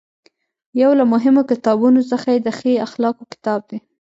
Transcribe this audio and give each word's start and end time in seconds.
یو 0.81 0.91
له 0.99 1.05
مهمو 1.13 1.41
کتابونو 1.51 2.01
څخه 2.11 2.27
یې 2.33 2.39
د 2.43 2.49
ښې 2.57 2.73
اخلاقو 2.87 3.23
کتاب 3.33 3.59
دی. 3.69 3.79